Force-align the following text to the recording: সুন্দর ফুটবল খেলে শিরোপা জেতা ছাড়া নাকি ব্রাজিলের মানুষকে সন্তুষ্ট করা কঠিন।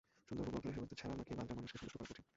সুন্দর 0.27 0.45
ফুটবল 0.51 0.61
খেলে 0.63 0.71
শিরোপা 0.75 0.83
জেতা 0.87 0.95
ছাড়া 1.01 1.15
নাকি 1.17 1.31
ব্রাজিলের 1.35 1.57
মানুষকে 1.59 1.77
সন্তুষ্ট 1.79 1.95
করা 1.99 2.09
কঠিন। 2.09 2.25